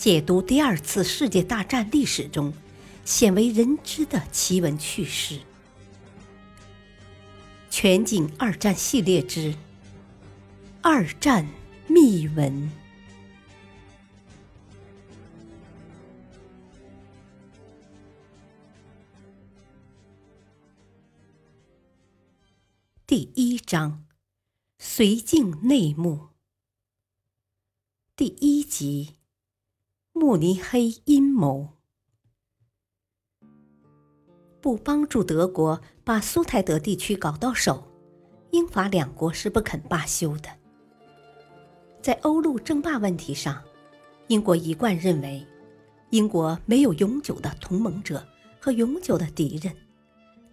[0.00, 2.54] 解读第二次世界大战历史中
[3.04, 5.40] 鲜为人知的奇闻趣事。
[7.68, 9.54] 全景二战系列之
[10.80, 11.46] 二战
[11.86, 12.70] 秘闻
[23.06, 24.06] 第一章：
[24.82, 26.30] 绥靖内幕。
[28.16, 29.16] 第一集：
[30.30, 31.70] 慕尼黑阴谋。
[34.60, 37.82] 不帮助德国把苏台德地区搞到手，
[38.52, 40.48] 英法两国是不肯罢休的。
[42.00, 43.60] 在欧陆争霸问题上，
[44.28, 45.44] 英国一贯认为，
[46.10, 48.24] 英国没有永久的同盟者
[48.60, 49.76] 和永久的敌人，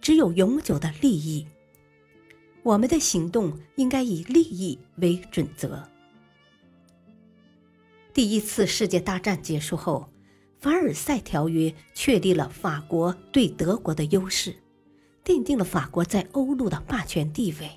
[0.00, 1.46] 只有永久的利益。
[2.64, 5.88] 我们的行动应该以利益为准则。
[8.18, 10.08] 第一次世界大战结束后，
[10.58, 14.56] 凡尔赛条约确立了法国对德国的优势，
[15.24, 17.70] 奠定了法国在欧陆的霸权地位。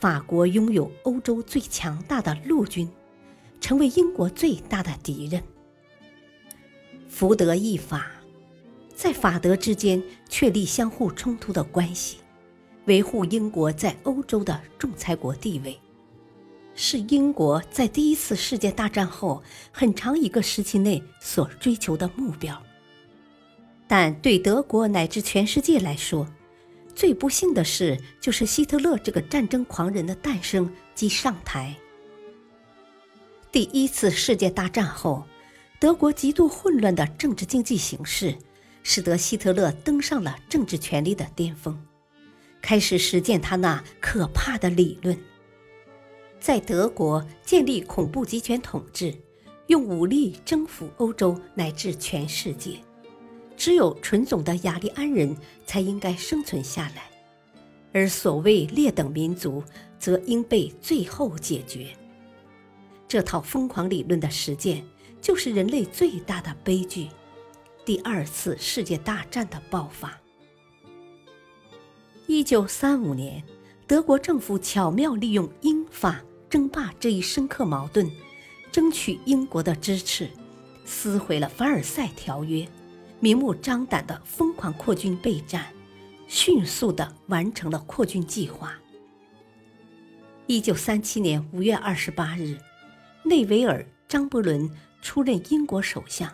[0.00, 2.88] 法国拥有欧洲最强大的陆军，
[3.60, 5.42] 成为英国最大的敌人。
[7.06, 8.10] 福德意法，
[8.94, 12.16] 在法德之间确立相互冲突的关系，
[12.86, 15.78] 维护英国在欧洲的仲裁国地位。
[16.80, 22.62] 是英国在第一次世界大战后很长一个时期内所追求的目标。
[23.88, 26.28] 但对德国乃至全世界来说，
[26.94, 31.74] 最不幸的事就是希特勒这个战争狂人的诞生及上台。
[33.50, 35.24] 第一次世界大战后，
[35.80, 38.38] 德国极度混乱的政治经济形势，
[38.84, 41.76] 使得希特勒登上了政治权力的巅峰，
[42.62, 45.18] 开始实践他那可怕的理论。
[46.48, 49.14] 在德国建立恐怖集权统治，
[49.66, 52.78] 用武力征服欧洲乃至全世界，
[53.54, 57.10] 只有纯种的雅利安人才应该生存下来，
[57.92, 59.62] 而所谓劣等民族
[59.98, 61.88] 则应被最后解决。
[63.06, 64.82] 这套疯狂理论的实践，
[65.20, 67.08] 就是人类最大的悲剧——
[67.84, 70.18] 第二次世界大战的爆发。
[72.26, 73.44] 一九三五年，
[73.86, 76.24] 德国政府巧妙利用英法。
[76.48, 78.10] 争霸这一深刻矛盾，
[78.72, 80.28] 争取英国的支持，
[80.84, 82.66] 撕毁了凡尔赛条约，
[83.20, 85.66] 明目张胆的疯狂扩军备战，
[86.26, 88.74] 迅速的完成了扩军计划。
[90.46, 92.56] 一九三七年五月二十八日，
[93.22, 94.70] 内维尔·张伯伦
[95.02, 96.32] 出任英国首相。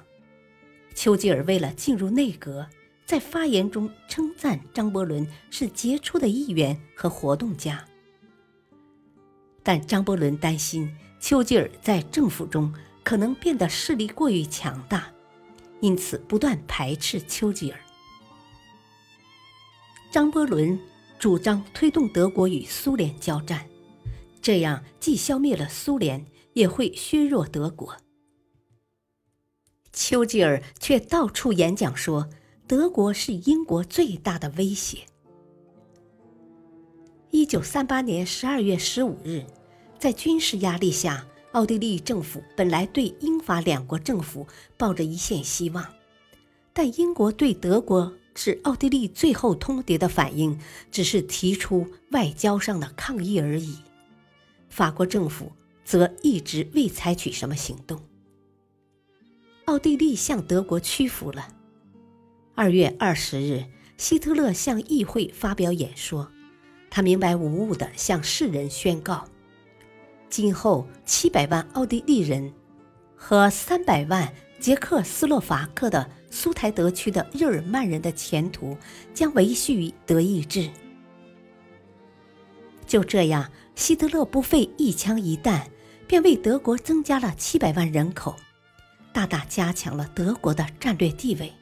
[0.95, 2.69] 丘吉尔为了进入内阁，
[3.05, 7.85] 在发言中称赞张伯伦是杰出的议员和活动家。
[9.65, 15.11] 但张伯伦担心丘吉尔在政府中可能变得势力过于强大，
[15.81, 17.81] 因此不断排斥丘吉尔。
[20.13, 20.79] 张伯伦
[21.19, 23.67] 主张推动德国与苏联交战，
[24.43, 27.97] 这样既消灭了苏联，也会削弱德国。
[29.93, 32.29] 丘吉尔却到处演讲说，
[32.67, 35.07] 德国是英国最大的威胁。
[37.35, 39.43] 一九三八年十二月十五日，
[39.99, 44.47] 在军事压力下，奥地利政府本来对英法两国政府
[44.77, 45.85] 抱着一线希望，
[46.73, 50.57] 但英国对德国致奥地利最后通牒的反应，
[50.93, 53.79] 只是提出外交上的抗议而已。
[54.69, 55.51] 法国政府
[55.85, 58.01] 则一直未采取什么行动。
[59.65, 61.49] 奥地利向德国屈服了。
[62.55, 63.65] 二月二十日，
[63.97, 66.31] 希特勒向议会发表演说。
[66.95, 69.25] 他明白无误地向世人宣告：
[70.31, 72.53] 今后七百万奥地利人
[73.17, 78.79] 和三百万捷克斯洛伐克的苏台德区的日耳曼人的前途
[79.13, 80.71] 将维系于德意志。
[82.87, 85.69] 就这样，希特勒不费一枪一弹，
[86.07, 88.37] 便为德国增加了七百万人口，
[89.13, 91.53] 大大加强了德国的战略地位。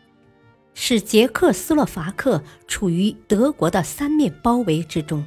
[0.75, 5.25] 使捷克斯洛伐克处于德国的三面包围之中。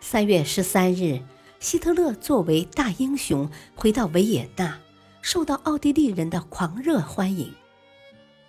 [0.00, 1.20] 三月十三日，
[1.58, 4.78] 希特勒作为大英雄回到维也纳，
[5.22, 7.52] 受到奥地利人的狂热欢迎。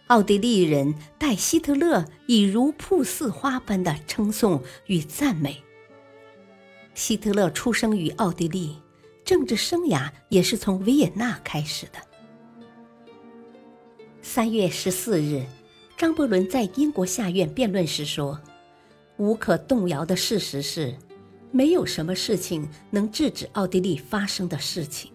[0.07, 5.63] 奥地利人待希特勒以如瀑似花般的称颂与赞美。
[6.93, 8.77] 希特勒出生于奥地利，
[9.23, 12.10] 政治生涯也是从维也纳开始的。
[14.33, 15.45] 三月十四日，
[15.97, 18.39] 张伯伦在英国下院辩论时说
[19.19, 20.95] ：“无可动摇的事实是，
[21.51, 25.11] 没有什么事情能制止奥地利发生的事情。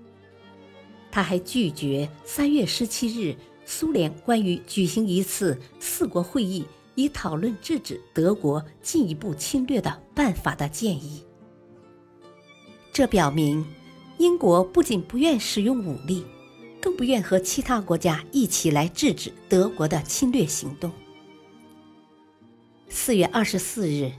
[1.10, 3.34] 他还拒绝三月十七日
[3.64, 11.24] 苏联关于举行一次四国会议以讨论制止德国进一步侵略的办法的建议。
[12.92, 13.64] 这表明，
[14.18, 16.22] 英国不仅不愿使用武力，
[16.86, 20.92] 更不愿和其他国家一起来制止德国的侵略行动。
[22.88, 24.12] 四月二十四日，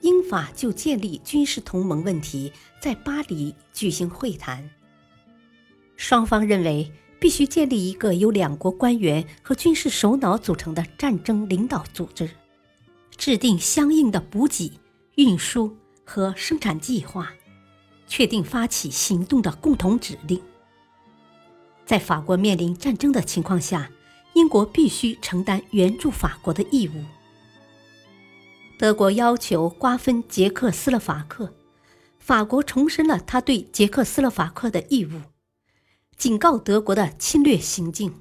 [0.00, 2.52] 英法就建立军事同盟问题
[2.82, 4.68] 在巴黎举行会谈。
[5.94, 6.90] 双方认为
[7.20, 12.28] 必须建立一个由两国官员和军事首脑组成的战争领导组织，
[13.16, 14.72] 制定相应的补给、
[15.14, 17.32] 运输和生产计划。
[18.08, 20.42] 确定发起行动的共同指令。
[21.90, 23.90] 在法国面临战争的情况下，
[24.34, 26.92] 英国必须承担援助法国的义务。
[28.78, 31.52] 德国要求瓜分捷克斯洛伐克，
[32.20, 35.20] 法国重申了他对捷克斯洛伐克的义务，
[36.16, 38.14] 警告德国的侵略行径。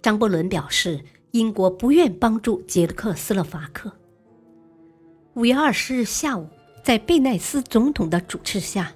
[0.00, 3.90] 张伯伦表示，英国不愿帮助捷克斯洛伐克。
[5.34, 6.48] 五月二十日下午。
[6.82, 8.94] 在贝奈斯总统的主持下，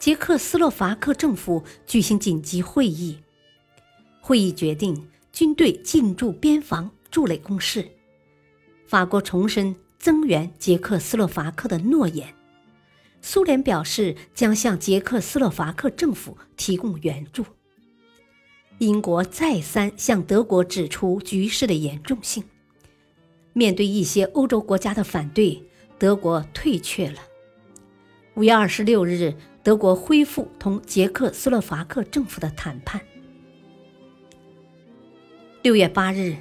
[0.00, 3.16] 捷克斯洛伐克政府举行紧急会议。
[4.20, 7.88] 会议决定军队进驻边防筑垒工事。
[8.88, 12.34] 法国重申增援捷克斯洛伐克的诺言。
[13.22, 17.44] 苏联表示将向捷克斯洛伐克政府提供援助。
[18.78, 22.42] 英国再三向德国指出局势的严重性。
[23.52, 25.62] 面对一些欧洲国家的反对。
[26.00, 27.18] 德国退却了。
[28.36, 33.00] 五月二十六日，德国恢复同捷克斯洛伐克政府的谈判。
[35.62, 36.36] 六月八日，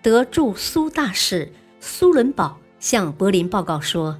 [0.00, 4.16] 德驻苏大使苏伦堡向柏林报告说，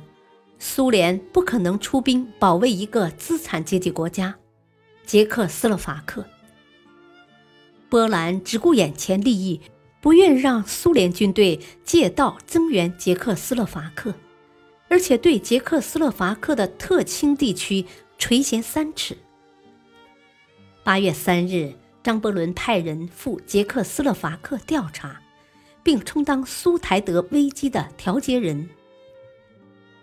[0.58, 4.34] 苏联不可能出兵保卫一个资产阶级国家——
[5.06, 6.26] 捷克斯洛伐克。
[7.88, 9.60] 波兰只顾眼前利益，
[10.00, 14.12] 不愿让苏联军队借道增援捷克斯洛伐克。
[14.92, 17.86] 而且对捷克斯洛伐克的特钦地区
[18.18, 19.16] 垂涎三尺。
[20.84, 21.72] 八月三日，
[22.02, 25.22] 张伯伦派人赴捷克斯洛伐克调查，
[25.82, 28.68] 并充当苏台德危机的调解人。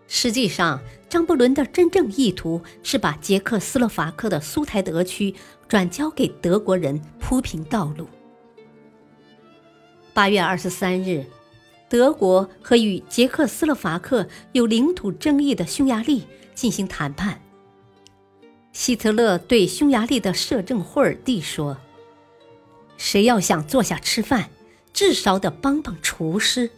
[0.07, 5.35] 实际上，张伯伦的真正意图是把捷克斯洛伐克的苏台德区
[5.67, 8.09] 转交给德国人，铺平道路。
[10.15, 11.23] 八月二十三日。
[11.89, 17.41] 德国和与捷克斯洛伐克有领土争议的匈牙利进行谈判。
[18.71, 21.77] 希特勒对匈牙利的摄政霍尔蒂说
[22.95, 24.51] ：“谁要想坐下吃饭，
[24.93, 26.69] 至少得帮帮厨师。”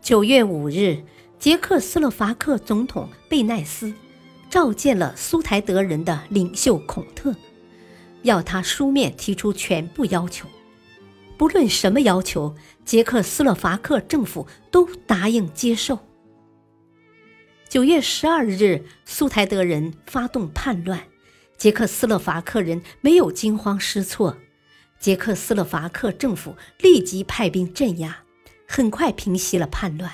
[0.00, 1.02] 九月五日，
[1.38, 3.92] 捷克斯洛伐克总统贝奈斯
[4.48, 7.34] 召见了苏台德人的领袖孔特，
[8.22, 10.46] 要他书面提出全部要求。
[11.36, 12.54] 不论什么要求，
[12.84, 15.98] 捷克斯洛伐克政府都答应接受。
[17.68, 21.04] 九月十二日，苏台德人发动叛乱，
[21.56, 24.36] 捷克斯洛伐克人没有惊慌失措，
[25.00, 28.22] 捷克斯洛伐克政府立即派兵镇压，
[28.68, 30.10] 很快平息了叛乱。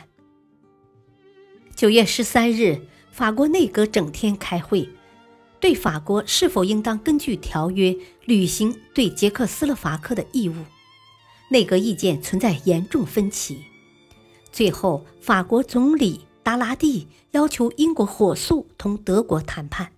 [1.76, 4.88] 九月十三日，法国内阁整天开会，
[5.60, 10.54] 对法国是否应当根据条约履行对捷克斯洛伐克的义务。
[11.52, 13.64] 内阁意见存在严重分歧，
[14.52, 19.90] 最后法国总理达拉蒂要求英国火速同德国谈判，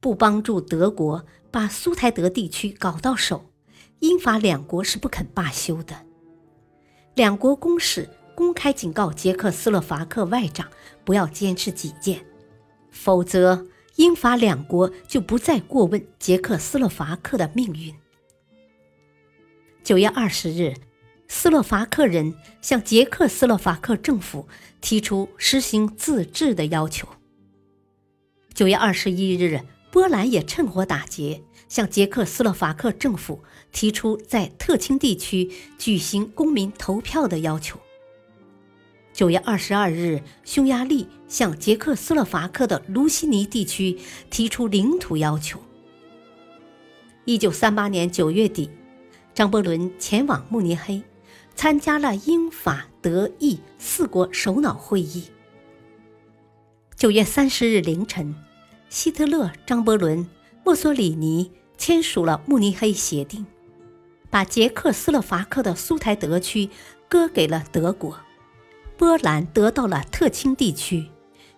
[0.00, 3.46] 不帮助德国把苏台德地区搞到手，
[4.00, 6.04] 英法两国是不肯罢休的。
[7.14, 10.68] 两国公使公开警告捷克斯洛伐克外长
[11.06, 12.22] 不要坚持己见，
[12.90, 13.66] 否则
[13.96, 17.94] 英法两国就不再过问捷克斯洛伐克的命运。
[19.84, 20.74] 九月二十日，
[21.26, 24.46] 斯洛伐克人向捷克斯洛伐克政府
[24.80, 27.08] 提出实行自治的要求。
[28.54, 29.60] 九月二十一日，
[29.90, 37.80] 波兰也趁火打劫，向捷克斯洛伐克政府提出在特清地区举行公民投票的要求。
[39.12, 43.98] 九月二十二日，匈牙利向捷克斯洛伐克的卢西尼地区
[44.30, 45.60] 提出领土要求。
[47.24, 48.70] 一九三八年九月底。
[49.34, 51.02] 张伯伦前往慕尼黑，
[51.54, 55.24] 参加了英法德意四国首脑会议。
[56.94, 58.34] 九月三十日凌晨，
[58.90, 60.28] 希特勒、张伯伦、
[60.64, 63.46] 墨索里尼签署了慕尼黑协定，
[64.28, 66.68] 把捷克斯洛伐克的苏台德区
[67.08, 68.18] 割给了德国，
[68.98, 71.06] 波兰得到了特清地区，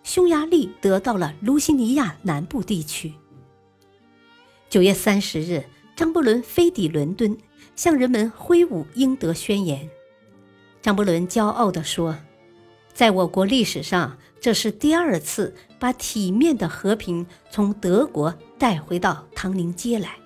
[0.05, 3.13] 匈牙利得到了卢西尼亚南部地区。
[4.71, 5.65] 九月三十日，
[5.97, 7.37] 张伯伦飞抵伦敦，
[7.77, 9.89] 向人们挥舞英德宣言。
[10.83, 12.17] 张伯伦骄傲地说
[12.93, 20.17] ：“在我国历史上，这是第二次把体面的和平从德国带回到唐宁街来，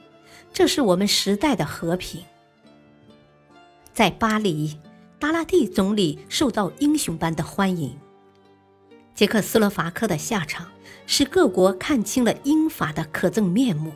[0.55, 2.23] 这是我们时代的和平。”
[3.93, 4.79] 在巴黎，
[5.19, 7.95] 达拉蒂总理受到英雄般的欢迎。
[9.15, 10.67] 捷克斯洛伐克的下场
[11.05, 13.93] 使各国看清了英法的可憎面目，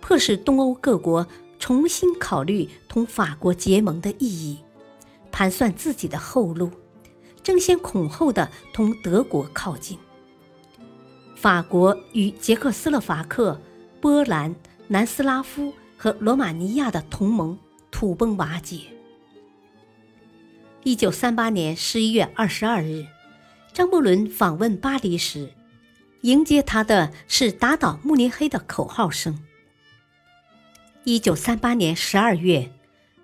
[0.00, 1.26] 迫使东欧各国
[1.58, 4.58] 重新考虑同法国结盟的意义，
[5.30, 6.70] 盘算自己的后路，
[7.42, 9.98] 争先恐后的同德国靠近。
[11.36, 13.60] 法国与捷克斯洛伐克、
[14.00, 14.54] 波兰、
[14.88, 17.58] 南斯拉夫和罗马尼亚的同盟
[17.90, 18.80] 土崩瓦解。
[20.82, 23.06] 一九三八年十一月二十二日，
[23.72, 25.50] 张伯伦访问巴黎时，
[26.22, 29.38] 迎接他的是打倒慕尼黑的口号声。
[31.04, 32.70] 一九三八年十二月，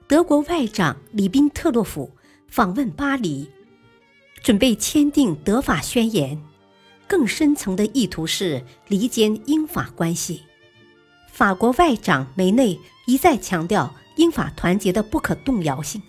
[0.08, 2.10] 德国外长里宾特洛甫
[2.48, 3.48] 访问巴黎，
[4.42, 6.42] 准备签订德法宣言，
[7.06, 10.42] 更深层的意图是离间英法关系。
[11.28, 16.02] 法国外长梅内一再强调英法团结的不可动摇性。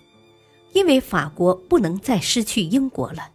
[0.74, 3.30] 因为法国不能再失去英国了。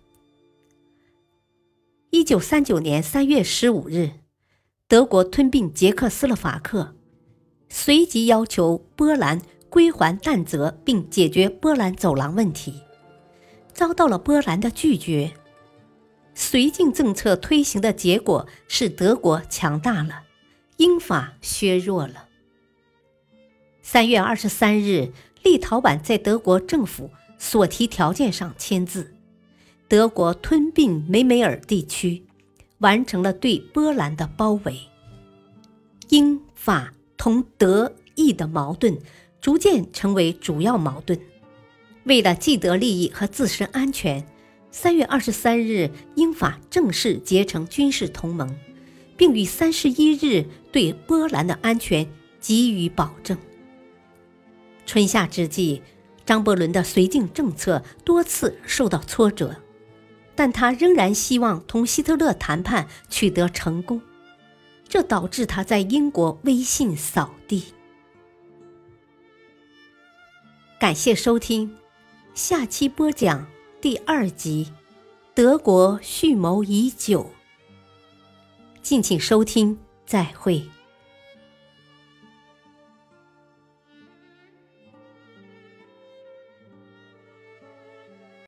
[2.12, 4.12] 一九三九年三月十五日，
[4.88, 6.96] 德国吞并捷克斯洛伐克，
[7.76, 12.84] 随即要求波兰归还但泽，并解决波兰走廊问题，
[13.74, 15.34] 遭到了波兰的拒绝。
[16.36, 20.22] 绥靖政策推行的结果是德国强大了，
[20.78, 22.28] 英法削弱了。
[23.82, 25.12] 三月二十三日，
[25.42, 27.10] 立陶宛在德国政府。
[27.40, 29.16] 所提条件上签字，
[29.90, 32.24] 德国吞并梅梅尔地区，
[32.78, 34.80] 完成了对波兰的包围。
[36.08, 38.98] 英法同德意的矛盾
[39.40, 41.20] 逐渐成为主要矛盾。
[42.04, 44.26] 为了既得利益和自身安全，
[44.72, 48.56] 三月二十三日，英法正式结成军事同盟，
[49.16, 52.08] 并于三十一日对波兰的安全
[52.40, 53.38] 给予保证。
[54.86, 55.82] 春夏之际。
[56.26, 59.58] 张伯伦的绥靖政策多次受到挫折，
[60.36, 64.02] 但他仍然希望同希特勒谈判取得成功，
[64.94, 67.74] 这导致他在英国威信扫地。
[70.80, 71.76] 感谢收听，
[72.36, 73.48] 下期播讲
[73.82, 74.72] 第二集
[75.34, 77.24] 《德国蓄谋已久》，
[78.84, 80.64] 敬请收听，再会。